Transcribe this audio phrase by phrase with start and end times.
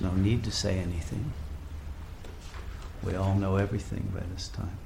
[0.00, 1.32] No need to say anything.
[3.02, 4.78] We all know everything by this time.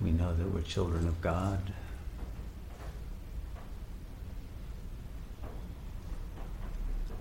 [0.00, 1.72] We know that we're children of God.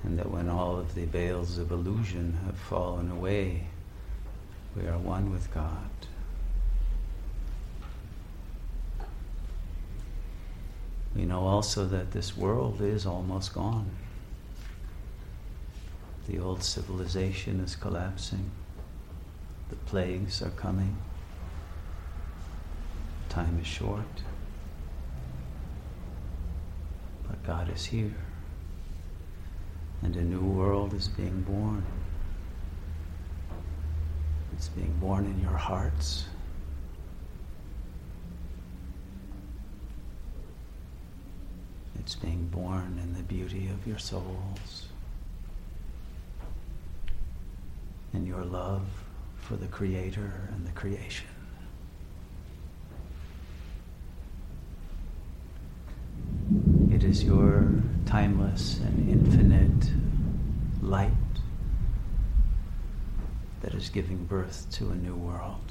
[0.03, 3.67] And that when all of the veils of illusion have fallen away,
[4.75, 5.89] we are one with God.
[11.29, 13.89] Know also that this world is almost gone.
[16.27, 18.51] The old civilization is collapsing.
[19.69, 20.97] The plagues are coming.
[23.29, 24.23] Time is short.
[27.27, 28.15] But God is here.
[30.01, 31.85] And a new world is being born.
[34.53, 36.25] It's being born in your hearts.
[42.09, 44.87] It's being born in the beauty of your souls,
[48.13, 48.87] and your love
[49.37, 51.27] for the Creator and the creation.
[56.91, 57.69] It is your
[58.07, 59.91] timeless and infinite
[60.81, 61.11] light
[63.61, 65.61] that is giving birth to a new world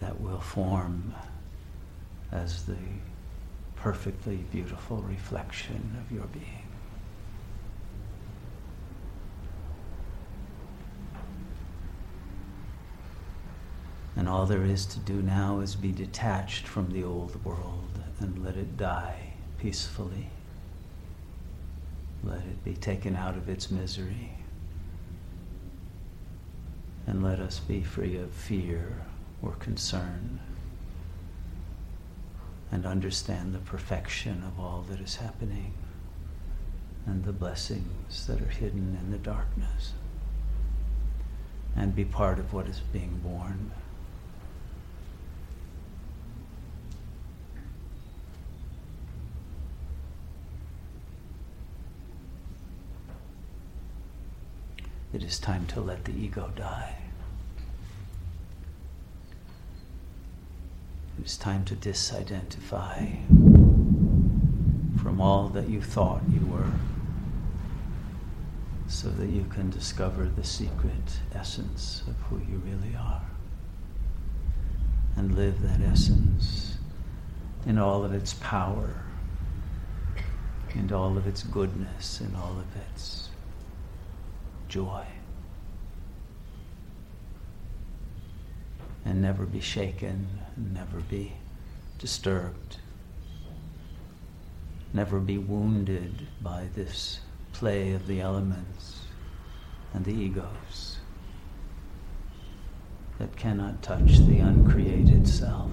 [0.00, 1.14] that will form
[2.32, 2.76] as the
[3.76, 6.66] perfectly beautiful reflection of your being.
[14.16, 18.44] And all there is to do now is be detached from the old world and
[18.44, 20.30] let it die peacefully.
[22.22, 24.32] Let it be taken out of its misery.
[27.06, 29.04] And let us be free of fear
[29.42, 30.38] or concern
[32.72, 35.74] and understand the perfection of all that is happening
[37.04, 39.92] and the blessings that are hidden in the darkness
[41.76, 43.70] and be part of what is being born.
[55.12, 57.01] It is time to let the ego die.
[61.22, 63.16] It is time to disidentify
[65.00, 66.72] from all that you thought you were
[68.88, 73.22] so that you can discover the secret essence of who you really are
[75.14, 76.78] and live that essence
[77.66, 79.04] in all of its power,
[80.74, 83.28] and all of its goodness, and all of its
[84.68, 85.04] joy.
[89.04, 90.26] And never be shaken,
[90.56, 91.32] never be
[91.98, 92.78] disturbed,
[94.92, 97.20] never be wounded by this
[97.52, 99.00] play of the elements
[99.92, 100.98] and the egos
[103.18, 105.70] that cannot touch the uncreated self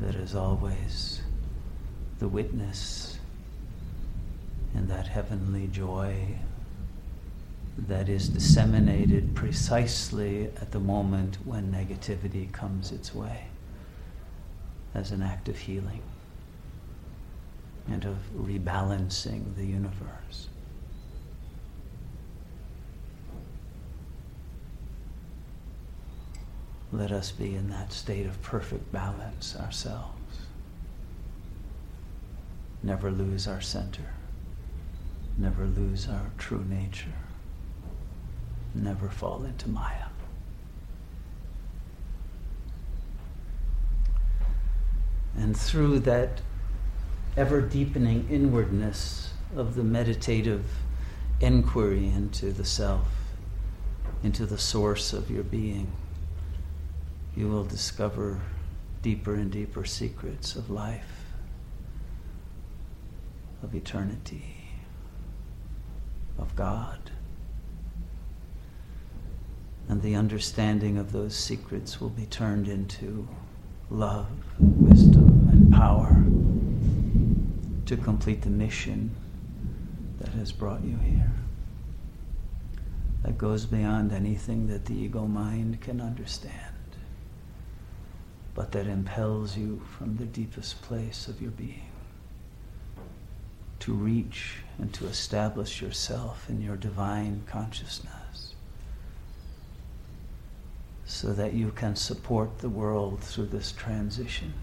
[0.00, 1.22] that is always
[2.18, 3.18] the witness
[4.74, 6.36] in that heavenly joy
[7.76, 13.44] that is disseminated precisely at the moment when negativity comes its way
[14.94, 16.02] as an act of healing
[17.88, 20.48] and of rebalancing the universe.
[26.92, 30.12] Let us be in that state of perfect balance ourselves.
[32.82, 34.12] Never lose our center.
[35.38, 37.14] Never lose our true nature.
[38.74, 40.06] Never fall into Maya.
[45.36, 46.40] And through that
[47.36, 50.64] ever deepening inwardness of the meditative
[51.40, 53.08] inquiry into the self,
[54.22, 55.90] into the source of your being,
[57.36, 58.40] you will discover
[59.02, 61.24] deeper and deeper secrets of life,
[63.62, 64.56] of eternity,
[66.38, 67.10] of God.
[69.92, 73.28] And the understanding of those secrets will be turned into
[73.90, 74.26] love,
[74.58, 76.24] wisdom, and power
[77.84, 79.14] to complete the mission
[80.18, 81.30] that has brought you here.
[83.22, 86.96] That goes beyond anything that the ego mind can understand,
[88.54, 91.90] but that impels you from the deepest place of your being
[93.80, 98.21] to reach and to establish yourself in your divine consciousness
[101.12, 104.54] so that you can support the world through this transition.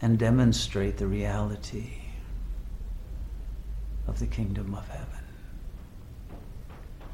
[0.00, 1.90] And demonstrate the reality
[4.06, 5.24] of the kingdom of heaven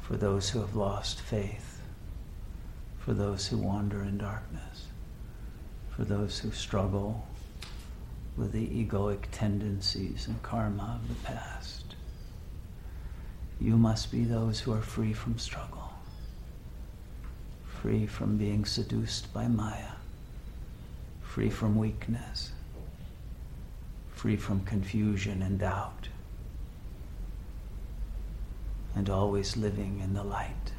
[0.01, 1.81] for those who have lost faith,
[2.99, 4.85] for those who wander in darkness,
[5.89, 7.27] for those who struggle
[8.37, 11.76] with the egoic tendencies and karma of the past.
[13.59, 15.93] You must be those who are free from struggle,
[17.65, 19.93] free from being seduced by Maya,
[21.21, 22.51] free from weakness,
[24.13, 26.09] free from confusion and doubt
[28.97, 30.71] and always living in the light.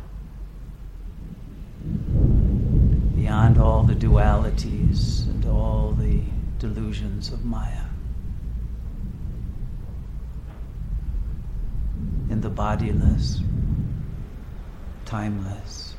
[3.14, 6.22] Beyond all the dualities and all the
[6.58, 7.84] delusions of Maya.
[12.28, 13.42] In the bodiless,
[15.04, 15.94] timeless,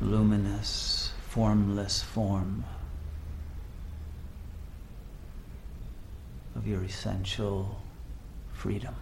[0.00, 2.64] luminous, formless form
[6.56, 7.82] of your essential
[8.54, 8.94] freedom.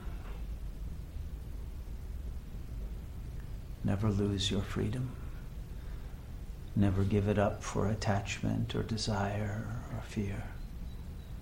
[3.85, 5.13] Never lose your freedom.
[6.75, 9.65] Never give it up for attachment or desire
[9.95, 10.43] or fear.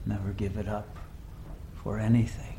[0.05, 0.99] Never give it up
[1.83, 2.58] for anything.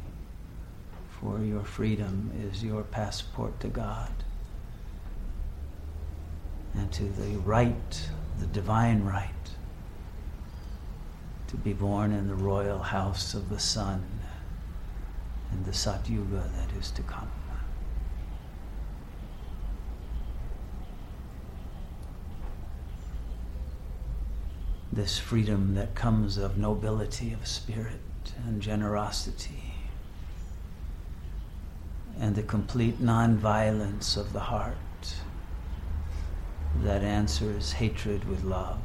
[1.22, 4.12] For your freedom is your passport to God
[6.74, 9.30] and to the right, the divine right,
[11.48, 14.06] to be born in the royal house of the sun
[15.52, 17.30] in the Satyuga that is to come.
[24.92, 28.02] this freedom that comes of nobility of spirit
[28.46, 29.79] and generosity
[32.20, 34.76] and the complete nonviolence of the heart
[36.84, 38.80] that answers hatred with love,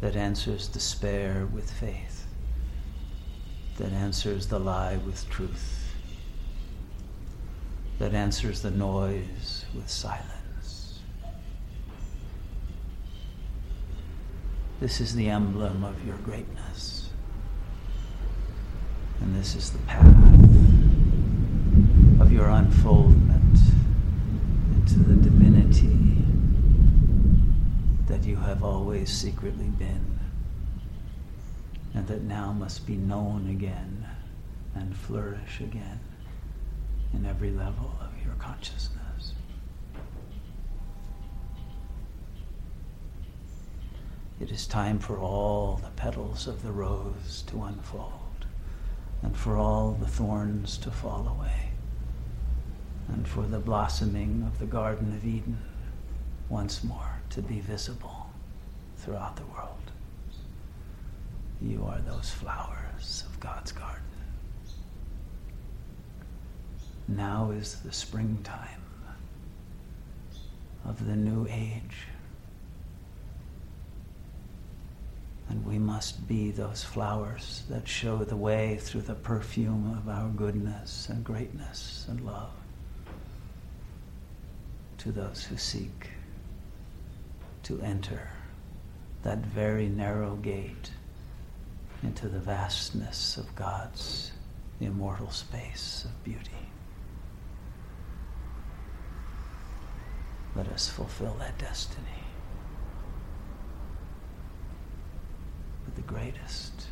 [0.00, 2.26] that answers despair with faith,
[3.78, 5.94] that answers the lie with truth,
[7.98, 11.00] that answers the noise with silence.
[14.80, 16.93] This is the emblem of your greatness.
[19.20, 20.04] And this is the path
[22.20, 23.58] of your unfoldment
[24.74, 26.24] into the divinity
[28.06, 30.18] that you have always secretly been
[31.94, 34.06] and that now must be known again
[34.74, 36.00] and flourish again
[37.12, 39.34] in every level of your consciousness.
[44.40, 48.12] It is time for all the petals of the rose to unfold,
[49.24, 51.70] and for all the thorns to fall away,
[53.08, 55.58] and for the blossoming of the Garden of Eden
[56.50, 58.26] once more to be visible
[58.98, 59.90] throughout the world.
[61.60, 64.02] You are those flowers of God's garden.
[67.08, 68.82] Now is the springtime
[70.84, 72.08] of the new age.
[75.54, 80.28] And we must be those flowers that show the way through the perfume of our
[80.30, 82.50] goodness and greatness and love
[84.98, 86.10] to those who seek
[87.62, 88.30] to enter
[89.22, 90.90] that very narrow gate
[92.02, 94.32] into the vastness of God's
[94.80, 96.50] immortal space of beauty.
[100.56, 102.23] Let us fulfill that destiny.
[105.94, 106.86] The greatest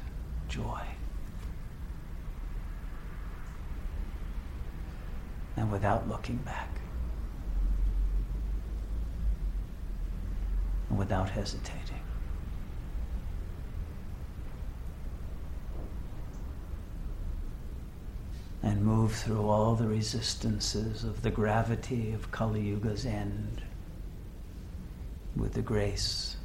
[0.49, 0.81] joy.
[5.57, 6.69] And without looking back.
[10.89, 12.03] And without hesitating.
[18.63, 23.61] and move through all the resistances of the gravity of Kali Yuga's end
[25.37, 26.37] with the grace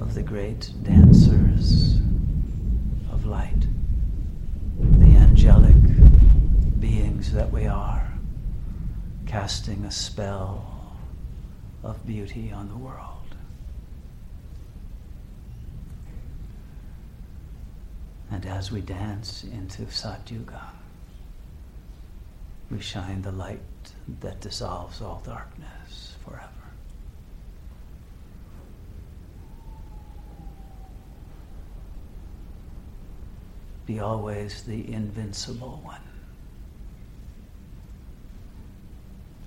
[0.00, 2.00] of the great dancers
[3.12, 3.66] of light,
[4.78, 5.76] the angelic
[6.80, 8.12] beings that we are,
[9.26, 10.96] casting a spell
[11.82, 13.06] of beauty on the world.
[18.30, 20.62] And as we dance into Satyuga,
[22.70, 23.60] we shine the light
[24.20, 26.59] that dissolves all darkness forever.
[33.90, 36.00] Be always the invincible one,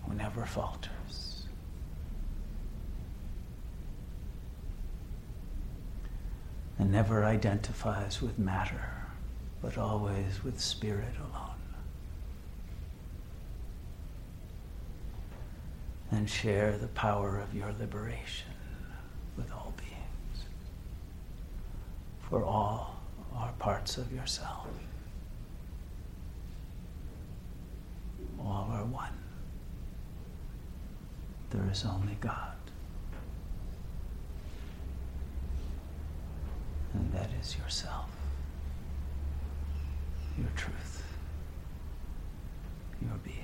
[0.05, 1.45] who never falters.
[6.77, 8.83] And never identifies with matter,
[9.61, 11.61] but always with spirit alone.
[16.11, 18.51] And share the power of your liberation
[19.37, 20.45] with all beings.
[22.29, 23.02] For all
[23.35, 24.67] are parts of yourself.
[28.39, 29.13] All are one.
[31.49, 32.55] There is only God.
[36.93, 38.09] And that is yourself,
[40.37, 41.03] your truth,
[43.01, 43.37] your being.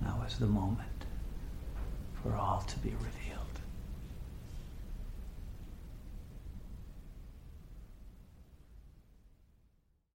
[0.00, 1.04] Now is the moment
[2.22, 3.49] for all to be revealed.